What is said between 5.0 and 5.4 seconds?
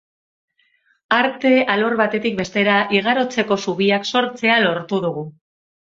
dugu.